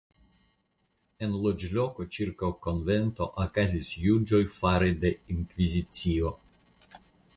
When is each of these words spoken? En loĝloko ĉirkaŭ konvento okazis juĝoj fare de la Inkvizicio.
En 1.25 1.35
loĝloko 1.43 2.07
ĉirkaŭ 2.17 2.49
konvento 2.67 3.27
okazis 3.45 3.91
juĝoj 4.07 4.41
fare 4.57 4.91
de 5.05 5.13
la 5.15 5.35
Inkvizicio. 5.37 6.33